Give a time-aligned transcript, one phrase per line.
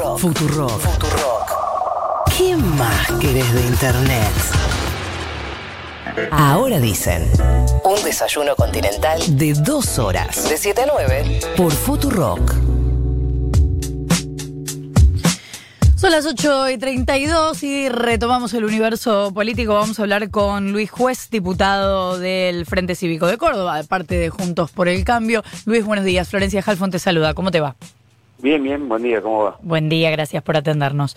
[0.00, 0.18] Futurock.
[0.18, 0.80] Futurock.
[0.80, 2.34] Futurock.
[2.36, 4.32] ¿Qué más querés de internet?
[6.30, 7.30] Ahora dicen.
[7.84, 10.48] Un desayuno continental de dos horas.
[10.48, 11.40] De 7 a 9.
[11.54, 12.54] Por Futurock.
[15.96, 19.74] Son las 8 y 32 y retomamos el universo político.
[19.74, 24.30] Vamos a hablar con Luis Juez, diputado del Frente Cívico de Córdoba, de parte de
[24.30, 25.44] Juntos por el Cambio.
[25.66, 26.30] Luis, buenos días.
[26.30, 27.34] Florencia Halfon te saluda.
[27.34, 27.76] ¿Cómo te va?
[28.42, 29.58] Bien, bien, buen día, ¿cómo va?
[29.60, 31.14] Buen día, gracias por atendernos.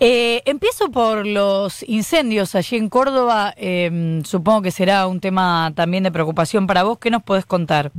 [0.00, 3.54] Eh, empiezo por los incendios allí en Córdoba.
[3.56, 6.98] Eh, supongo que será un tema también de preocupación para vos.
[6.98, 7.92] ¿Qué nos podés contar?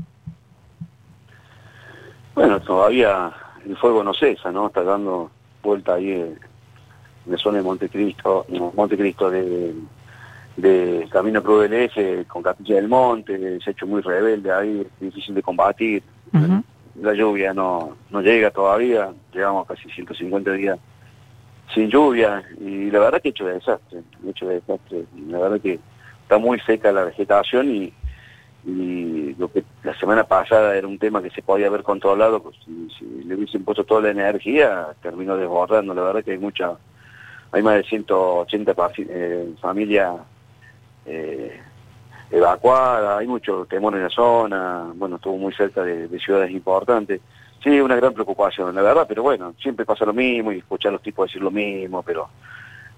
[2.34, 3.32] Bueno, todavía
[3.66, 4.68] el fuego no cesa, ¿no?
[4.68, 5.32] Está dando
[5.64, 6.38] vuelta ahí en
[7.26, 8.46] la zona de Montecristo,
[8.76, 9.74] Montecristo de,
[10.58, 14.86] de Camino Cruz del Eje, con Capilla del Monte, se ha hecho muy rebelde ahí,
[15.00, 16.04] difícil de combatir.
[17.02, 20.80] La lluvia no, no llega todavía, llegamos casi 150 días
[21.74, 25.06] sin lluvia y la verdad que he hecho de desastre, he hecho de desastre.
[25.28, 25.80] La verdad que
[26.22, 27.94] está muy seca la vegetación y,
[28.66, 32.56] y lo que la semana pasada era un tema que se podía haber controlado, pues
[32.66, 35.94] si, si le hubiesen puesto toda la energía, terminó desbordando.
[35.94, 36.78] La verdad que hay mucha,
[37.52, 40.16] hay más de 180 eh, familias
[41.06, 41.60] eh,
[42.32, 47.22] evacuadas, hay mucho temor en la zona, bueno, estuvo muy cerca de, de, ciudades importantes.
[47.64, 50.94] Sí, una gran preocupación, la verdad, pero bueno, siempre pasa lo mismo y escuchar a
[50.94, 52.30] los tipos decir lo mismo, pero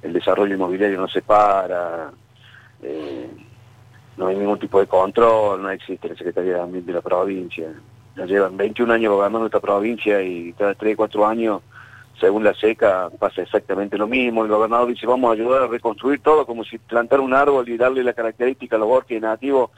[0.02, 2.12] el desarrollo inmobiliario no se para.
[2.82, 3.30] Eh,
[4.18, 7.68] no hay ningún tipo de control, no existe la Secretaría de Ambiente de la provincia.
[8.16, 11.62] Ya llevan 21 años gobernando esta provincia y cada 3, 4 años,
[12.20, 14.44] según la seca, pasa exactamente lo mismo.
[14.44, 17.78] El gobernador dice, vamos a ayudar a reconstruir todo, como si plantar un árbol y
[17.78, 19.70] darle la característica a los bosques nativos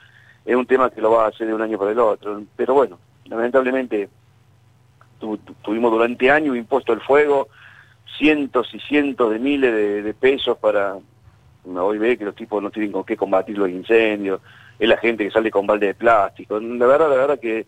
[0.46, 2.42] es un tema que lo va a hacer de un año para el otro.
[2.56, 4.10] Pero bueno, lamentablemente
[5.20, 7.50] tu, tu, tuvimos durante años impuesto el fuego,
[8.18, 10.98] cientos y cientos de miles de, pesos para
[11.66, 14.42] hoy ve que los tipos no tienen con qué combatir los incendios,
[14.80, 16.60] es la gente que sale con balde de plástico.
[16.60, 17.68] La verdad, la verdad que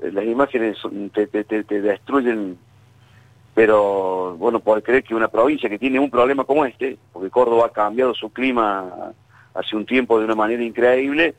[0.00, 0.76] las imágenes
[1.12, 2.58] te, te, te, te destruyen,
[3.58, 7.66] pero bueno, puedes creer que una provincia que tiene un problema como este, porque Córdoba
[7.66, 9.12] ha cambiado su clima
[9.52, 11.34] hace un tiempo de una manera increíble,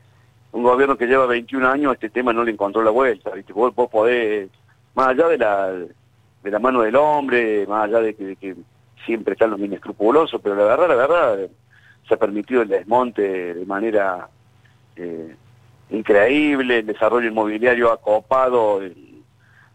[0.52, 3.54] un gobierno que lleva 21 años, este tema no le encontró la vuelta, ¿viste?
[3.54, 4.50] Vos, vos podés,
[4.94, 8.54] más allá de la, de la mano del hombre, más allá de que,
[9.06, 11.38] siempre están los inescrupulosos, pero la verdad, la verdad,
[12.06, 14.28] se ha permitido el desmonte de manera
[14.94, 15.34] eh,
[15.88, 18.82] increíble, el desarrollo inmobiliario ha copado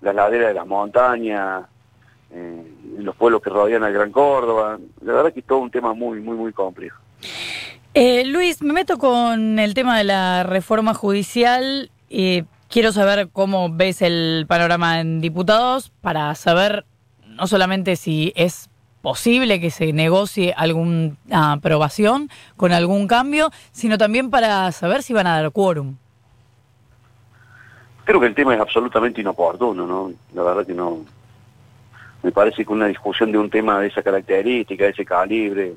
[0.02, 1.66] las laderas de las montañas,
[2.36, 2.64] eh,
[2.98, 4.78] los pueblos que rodean al Gran Córdoba.
[5.02, 7.00] La verdad que es todo un tema muy, muy, muy complejo.
[7.94, 11.90] Eh, Luis, me meto con el tema de la reforma judicial.
[12.10, 16.86] y quiero saber cómo ves el panorama en diputados para saber
[17.26, 18.70] no solamente si es
[19.02, 25.28] posible que se negocie alguna aprobación con algún cambio, sino también para saber si van
[25.28, 25.96] a dar quórum.
[28.04, 30.12] Creo que el tema es absolutamente inoportuno, ¿no?
[30.34, 31.00] La verdad que no.
[32.26, 35.76] Me parece que una discusión de un tema de esa característica, de ese calibre,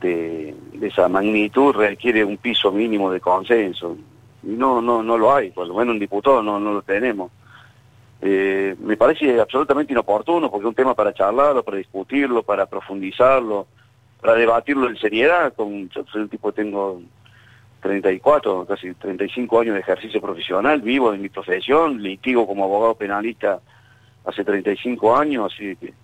[0.00, 3.96] de, esa magnitud, requiere un piso mínimo de consenso.
[4.42, 7.30] Y no, no, no lo hay, por lo menos un diputado no, no lo tenemos.
[8.20, 13.68] Eh, me parece absolutamente inoportuno porque es un tema para charlarlo, para discutirlo, para profundizarlo,
[14.20, 15.54] para debatirlo en seriedad.
[15.54, 17.00] Con, yo soy un tipo que tengo
[17.82, 23.60] 34, casi 35 años de ejercicio profesional, vivo de mi profesión, litigo como abogado penalista
[24.26, 25.94] hace 35 años, así que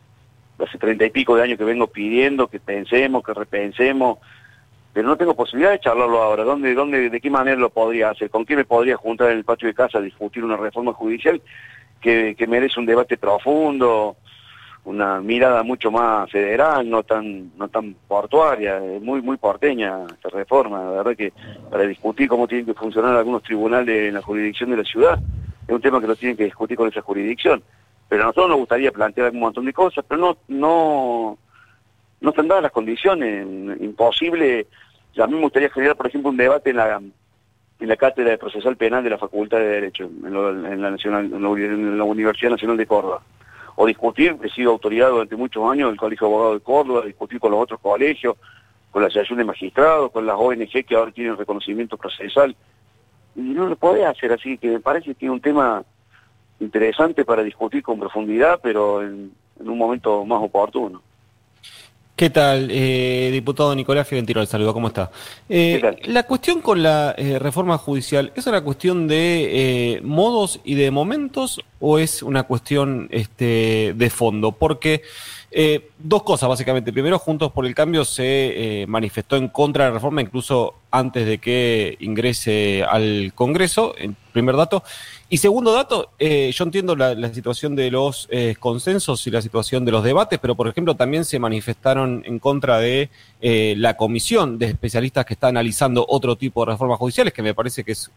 [0.58, 4.18] hace 30 y pico de años que vengo pidiendo que pensemos, que repensemos,
[4.92, 6.44] pero no tengo posibilidad de charlarlo ahora.
[6.44, 8.30] ¿Dónde, dónde, ¿De qué manera lo podría hacer?
[8.30, 11.40] ¿Con quién me podría juntar en el patio de casa a discutir una reforma judicial
[12.00, 14.16] que, que, merece un debate profundo,
[14.84, 20.82] una mirada mucho más federal, no tan no tan portuaria, muy muy porteña esta reforma,
[20.82, 21.32] la verdad que
[21.70, 25.20] para discutir cómo tienen que funcionar algunos tribunales en la jurisdicción de la ciudad,
[25.66, 27.62] es un tema que lo tienen que discutir con esa jurisdicción.
[28.12, 31.38] Pero a nosotros nos gustaría plantear un montón de cosas, pero no no
[32.20, 33.46] no dadas las condiciones,
[33.80, 34.66] imposible.
[35.16, 38.36] A mí me gustaría generar, por ejemplo, un debate en la en la Cátedra de
[38.36, 42.50] Procesal Penal de la Facultad de Derecho, en, lo, en, la, Nacional, en, la, Universidad
[42.50, 43.22] Nacional de Córdoba.
[43.76, 47.40] O discutir, he sido autoridad durante muchos años del Colegio de Abogados de Córdoba, discutir
[47.40, 48.36] con los otros colegios,
[48.90, 52.54] con la Asociación de Magistrados, con las ONG que ahora tienen reconocimiento procesal.
[53.34, 55.82] Y no lo podés hacer así, que me parece que es un tema
[56.62, 61.02] interesante para discutir con profundidad, pero en, en un momento más oportuno.
[62.14, 64.40] ¿Qué tal, eh, diputado Nicolás Fiorentino?
[64.40, 65.10] Le saludo, ¿cómo está?
[65.48, 70.74] Eh, la cuestión con la eh, reforma judicial, ¿es una cuestión de eh, modos y
[70.74, 74.52] de momentos o es una cuestión este, de fondo?
[74.52, 75.02] Porque
[75.54, 76.94] eh, dos cosas, básicamente.
[76.94, 81.26] Primero, Juntos por el Cambio se eh, manifestó en contra de la reforma, incluso antes
[81.26, 84.82] de que ingrese al Congreso, en primer dato.
[85.28, 88.28] Y segundo dato, eh, yo entiendo la, situación de los
[88.60, 92.78] consensos y la situación de los debates, pero por ejemplo también se manifestaron en contra
[92.78, 97.54] de la comisión de especialistas que está analizando otro tipo de reformas judiciales, que me
[97.54, 98.10] parece que es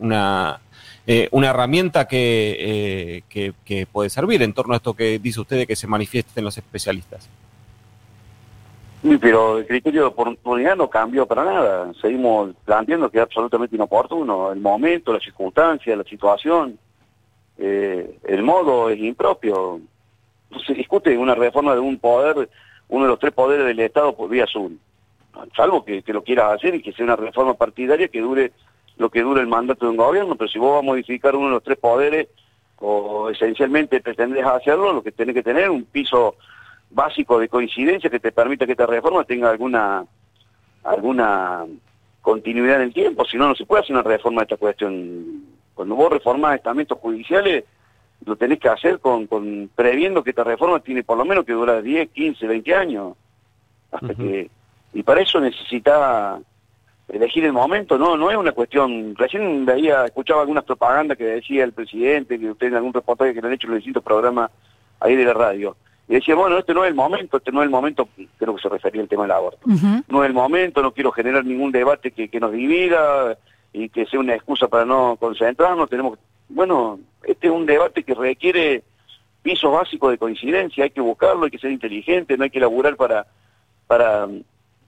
[0.00, 0.60] una
[1.06, 5.56] eh, una herramienta eh, que, que, puede servir en torno a esto que dice usted
[5.56, 7.28] de que se manifiesten los especialistas.
[9.20, 11.92] Pero el criterio de oportunidad no cambió para nada.
[12.00, 14.52] Seguimos planteando que es absolutamente inoportuno.
[14.52, 16.78] El momento, la circunstancia, la situación,
[17.58, 19.80] eh, el modo es impropio.
[20.64, 22.48] Se discute una reforma de un poder,
[22.88, 24.78] uno de los tres poderes del Estado por vía azul.
[25.56, 28.52] Salvo que, que lo quieras hacer y que sea una reforma partidaria que dure
[28.96, 31.46] lo que dura el mandato de un gobierno, pero si vos vas a modificar uno
[31.46, 32.28] de los tres poderes,
[32.78, 36.36] o esencialmente pretendés hacerlo, lo que tenés que tener un piso
[36.90, 40.04] básico de coincidencia que te permita que esta reforma tenga alguna
[40.84, 41.64] alguna
[42.20, 45.44] continuidad en el tiempo, si no, no se puede hacer una reforma de esta cuestión.
[45.74, 47.64] Cuando vos reformás estamentos judiciales,
[48.24, 51.52] lo tenés que hacer con, con previendo que esta reforma tiene por lo menos que
[51.52, 53.16] durar 10, 15, 20 años.
[53.90, 54.50] Hasta que
[54.92, 56.38] Y para eso necesita
[57.12, 61.62] elegir el momento, no, no es una cuestión, recién veía, escuchaba algunas propagandas que decía
[61.62, 64.50] el presidente, que usted en algún reportaje que le han hecho en los distintos programas
[64.98, 65.76] ahí de la radio,
[66.08, 68.62] y decía, bueno, este no es el momento, este no es el momento, creo que
[68.62, 69.60] se refería al tema del aborto,
[70.08, 73.36] no es el momento, no quiero generar ningún debate que, que nos divida
[73.74, 76.18] y que sea una excusa para no concentrarnos, tenemos,
[76.48, 78.84] bueno, este es un debate que requiere
[79.42, 82.96] pisos básicos de coincidencia, hay que buscarlo, hay que ser inteligente, no hay que laburar
[82.96, 83.26] para,
[83.86, 84.28] para,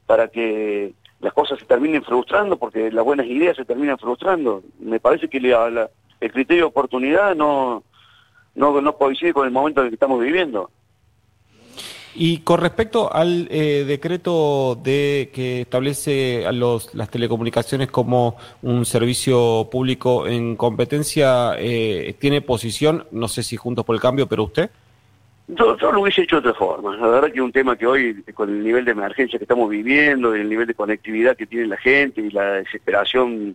[0.07, 0.95] para que
[1.25, 4.63] las cosas se terminen frustrando porque las buenas ideas se terminan frustrando.
[4.79, 7.83] Me parece que el criterio de oportunidad no,
[8.55, 10.71] no, no coincide con el momento en el que estamos viviendo.
[12.15, 18.85] Y con respecto al eh, decreto de que establece a los, las telecomunicaciones como un
[18.85, 23.07] servicio público en competencia, eh, ¿tiene posición?
[23.13, 24.71] No sé si Juntos por el Cambio, pero usted.
[25.47, 26.97] Yo, lo hubiese hecho de otra forma.
[26.97, 30.35] La verdad que un tema que hoy, con el nivel de emergencia que estamos viviendo,
[30.35, 33.55] el nivel de conectividad que tiene la gente y la desesperación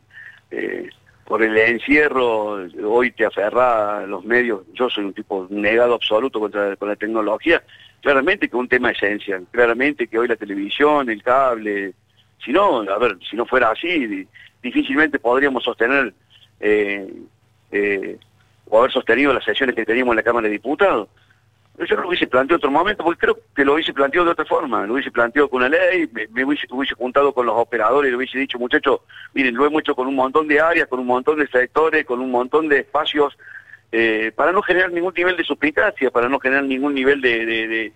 [0.52, 0.90] eh,
[1.26, 4.62] por el encierro, hoy te aferra a los medios.
[4.74, 7.64] Yo soy un tipo negado absoluto contra con la tecnología.
[8.02, 9.48] Claramente que es un tema esencial.
[9.52, 11.94] Claramente que hoy la televisión, el cable,
[12.44, 14.28] si no, a ver, si no fuera así,
[14.62, 16.14] difícilmente podríamos sostener
[16.60, 17.12] eh,
[17.72, 18.18] eh,
[18.68, 21.10] o haber sostenido las sesiones que teníamos en la Cámara de Diputados
[21.86, 24.86] yo lo hubiese planteado otro momento, porque creo que lo hubiese planteado de otra forma,
[24.86, 28.60] lo hubiese planteado con una ley, me, hubiese, juntado con los operadores le hubiese dicho,
[28.60, 29.00] muchachos,
[29.34, 32.20] miren, lo hemos hecho con un montón de áreas, con un montón de sectores, con
[32.20, 33.38] un montón de espacios,
[33.92, 37.94] eh, para no generar ningún nivel de suspicacia, para no generar ningún nivel de,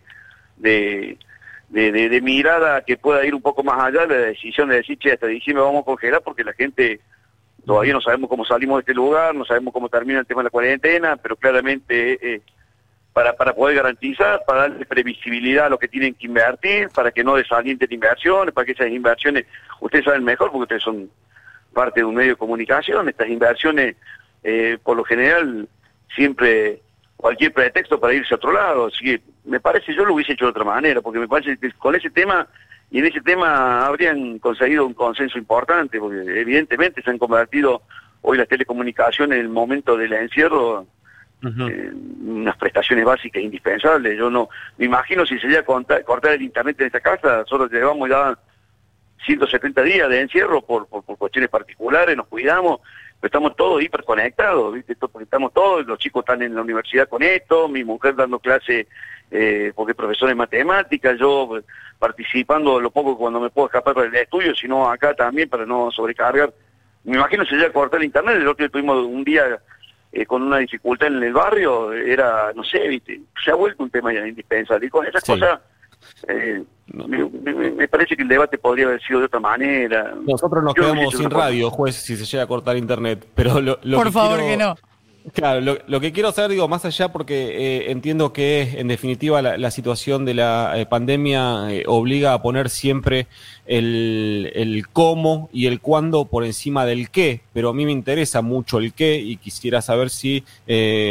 [0.58, 5.12] de, mirada que pueda ir un poco más allá de la decisión de decir, che,
[5.12, 7.02] hasta diciembre vamos a congelar porque la gente
[7.66, 10.46] todavía no sabemos cómo salimos de este lugar, no sabemos cómo termina el tema de
[10.46, 12.36] la cuarentena, pero claramente...
[12.36, 12.42] Eh,
[13.14, 17.24] para, para poder garantizar, para darle previsibilidad a lo que tienen que invertir, para que
[17.24, 19.46] no desalienten inversiones, para que esas inversiones,
[19.80, 21.10] ustedes saben mejor porque ustedes son
[21.74, 23.96] parte de un medio de comunicación, estas inversiones
[24.44, 25.68] eh, por lo general
[26.16, 26.82] siempre
[27.16, 30.46] cualquier pretexto para irse a otro lado, así que me parece yo lo hubiese hecho
[30.46, 32.48] de otra manera, porque me parece que con ese tema
[32.92, 37.82] y en ese tema habrían conseguido un consenso importante, porque evidentemente se han convertido
[38.22, 40.86] hoy las telecomunicaciones en el momento del encierro
[41.44, 44.18] eh, unas prestaciones básicas indispensables.
[44.18, 47.72] Yo no me imagino si se llega a cortar, el internet en esta casa, nosotros
[47.72, 48.38] llevamos ya
[49.26, 52.80] 170 días de encierro por, por, cuestiones particulares, nos cuidamos,
[53.20, 54.96] pero estamos todos hiperconectados, ¿viste?
[55.22, 58.88] Estamos todos, los chicos están en la universidad con esto, mi mujer dando clase
[59.32, 61.60] eh, porque es profesor de matemáticas, yo
[61.98, 66.54] participando lo poco cuando me puedo escapar del estudio, sino acá también para no sobrecargar.
[67.04, 69.60] Me imagino se llega cortar el internet, el otro día tuvimos un día
[70.16, 73.20] eh, con una dificultad en el barrio, era, no sé, ¿viste?
[73.44, 74.86] se ha vuelto un tema ya indispensable.
[74.86, 75.60] Y con esas cosas,
[76.28, 80.14] eh, me, parece que el debate podría haber sido de otra manera.
[80.22, 84.12] Nosotros nos quedamos sin radio, juez, si se llega a cortar internet, pero lo, Por
[84.12, 84.76] favor que no.
[85.32, 89.72] Claro, lo, que quiero saber, digo, más allá, porque eh, entiendo que en definitiva la,
[89.72, 93.28] situación de la eh, pandemia eh, obliga a poner siempre
[93.66, 98.42] el, el, cómo y el cuándo por encima del qué, pero a mí me interesa
[98.42, 100.44] mucho el qué y quisiera saber si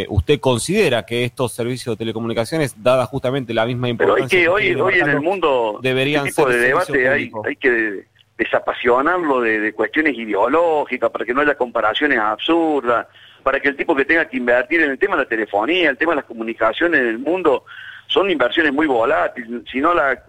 [0.09, 4.29] usted considera que estos servicios de telecomunicaciones, dada justamente la misma importancia...
[4.29, 7.57] Pero hay que, hoy, hoy en el mundo, deberían este tipo de debate hay, hay
[7.57, 8.05] que
[8.37, 13.07] desapasionarlo de, de cuestiones ideológicas para que no haya comparaciones absurdas
[13.43, 15.99] para que el tipo que tenga que invertir en el tema de la telefonía, el
[15.99, 17.65] tema de las comunicaciones en el mundo,
[18.07, 19.63] son inversiones muy volátiles.
[19.71, 20.23] Si no la,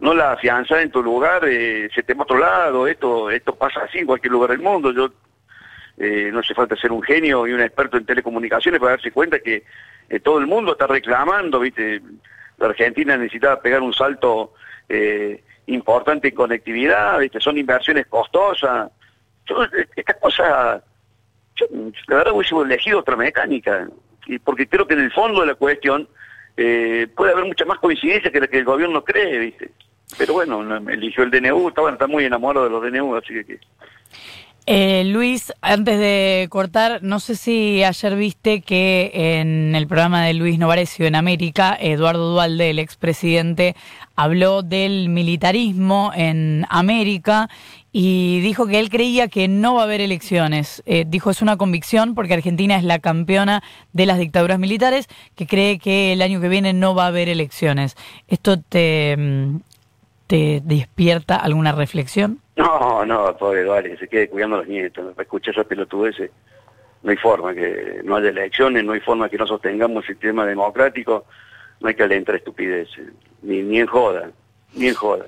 [0.00, 2.86] no la afianzas en tu lugar, eh, se te va a otro lado.
[2.86, 4.92] Esto, esto pasa así en cualquier lugar del mundo.
[4.92, 5.10] Yo
[5.98, 9.38] eh, no hace falta ser un genio y un experto en telecomunicaciones para darse cuenta
[9.38, 9.64] que
[10.08, 12.00] eh, todo el mundo está reclamando, ¿viste?
[12.58, 14.52] La Argentina necesitaba pegar un salto
[15.66, 17.40] importante en conectividad, ¿viste?
[17.40, 18.90] Son inversiones costosas.
[19.46, 19.64] Yo,
[19.96, 20.82] estas cosas,
[21.56, 21.66] yo,
[22.08, 23.88] la verdad hubiese elegido otra mecánica,
[24.44, 26.08] porque creo que en el fondo de la cuestión
[26.56, 29.70] puede haber mucha más coincidencia que la que el gobierno cree, ¿viste?
[30.18, 33.58] Pero bueno, eligió el DNU, está, está muy enamorado de los DNU, así que...
[34.68, 40.34] Eh, Luis, antes de cortar, no sé si ayer viste que en el programa de
[40.34, 43.76] Luis Novarecio en América, Eduardo Dualde, el expresidente,
[44.16, 47.48] habló del militarismo en América
[47.98, 50.82] y dijo que él creía que no va a haber elecciones.
[50.84, 53.62] Eh, dijo es una convicción porque Argentina es la campeona
[53.94, 57.30] de las dictaduras militares, que cree que el año que viene no va a haber
[57.30, 57.96] elecciones.
[58.28, 59.60] ¿Esto te, mm,
[60.26, 62.40] te despierta alguna reflexión?
[62.56, 65.14] No, no, pobre que se quede cuidando a los nietos.
[65.14, 66.30] Para escuchar esas pelotudeces,
[67.02, 70.44] no hay forma que no haya elecciones, no hay forma que no sostengamos el sistema
[70.44, 71.24] democrático,
[71.80, 73.06] no hay que alentar estupideces,
[73.40, 74.32] ni, ni en joda,
[74.74, 75.24] ni en joda.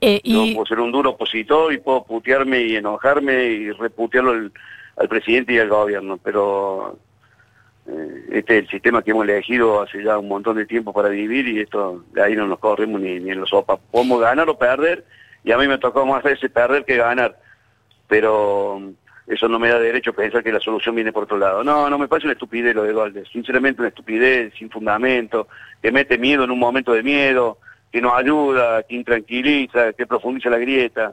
[0.00, 5.08] Eh, Yo puedo ser un duro opositor y puedo putearme y enojarme y reputearlo al,
[5.08, 6.98] presidente y al gobierno, pero
[7.86, 11.08] eh, este es el sistema que hemos elegido hace ya un montón de tiempo para
[11.08, 13.78] vivir y esto de ahí no nos corremos ni, ni en los sopas.
[13.90, 15.04] Podemos ganar o perder
[15.44, 17.38] y a mí me tocó más veces perder que ganar,
[18.08, 18.80] pero
[19.26, 21.62] eso no me da derecho a pensar que la solución viene por otro lado.
[21.62, 25.46] No, no me parece una estupidez lo de Valdes, sinceramente una estupidez sin fundamento,
[25.80, 27.58] que mete miedo en un momento de miedo,
[27.90, 31.12] que no ayuda, que intranquiliza, que profundiza la grieta.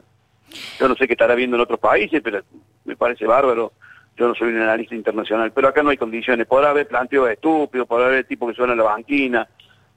[0.78, 2.40] Yo no sé qué estará viendo en otros países, pero
[2.84, 3.72] me parece bárbaro.
[4.16, 6.46] Yo no soy un analista internacional, pero acá no hay condiciones.
[6.46, 9.48] Podrá haber planteos estúpidos, podrá haber tipos que suenan a la banquina,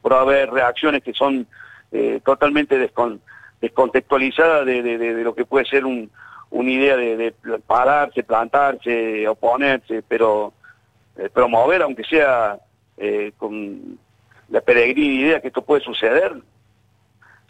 [0.02, 1.48] podrá haber reacciones que son
[1.92, 3.22] eh, totalmente descon
[3.62, 6.10] descontextualizada de, de, lo que puede ser un,
[6.50, 7.34] una idea de,
[7.66, 10.54] pararse, plantarse, oponerse, pero
[11.16, 12.58] eh, promover, aunque sea
[12.98, 14.00] eh, con
[14.50, 16.34] la peregrina idea que esto puede suceder,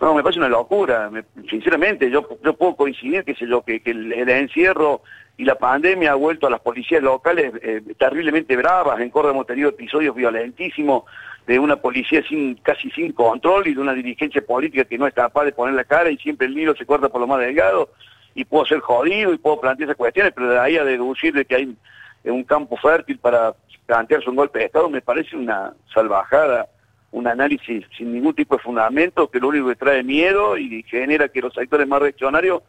[0.01, 1.11] no, me parece una locura,
[1.49, 5.01] sinceramente, yo, yo puedo coincidir, qué sé yo, que, el, encierro
[5.37, 9.47] y la pandemia ha vuelto a las policías locales eh, terriblemente bravas, en Córdoba hemos
[9.47, 11.03] tenido episodios violentísimos
[11.47, 15.13] de una policía sin casi sin control y de una dirigencia política que no es
[15.13, 17.89] capaz de poner la cara y siempre el hilo se corta por lo más delgado
[18.35, 21.45] y puedo ser jodido y puedo plantear esas cuestiones, pero de ahí a deducir de
[21.45, 21.75] que hay
[22.23, 23.53] un campo fértil para
[23.85, 26.67] plantearse un golpe de Estado me parece una salvajada,
[27.11, 31.27] un análisis sin ningún tipo de fundamento que lo único que trae miedo y genera
[31.27, 32.61] que los sectores más reaccionarios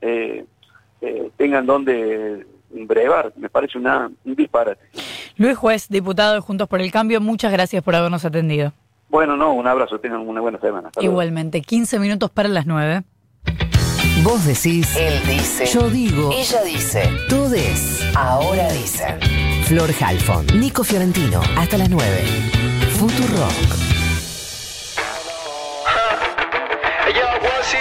[0.00, 0.44] eh,
[1.00, 3.32] eh, tengan donde brevar.
[3.36, 4.82] Me parece una, un disparate.
[5.36, 8.72] Luis Juez, diputado de Juntos por el Cambio, muchas gracias por habernos atendido.
[9.08, 10.90] Bueno, no, un abrazo, tengan una buena semana.
[11.00, 13.02] Igualmente, 15 minutos para las 9.
[14.22, 19.18] Vos decís, él dice, yo digo, ella dice, todes, ahora dice.
[19.64, 22.06] Flor Halfon, Nico Fiorentino, hasta las 9.
[22.98, 23.89] Futuro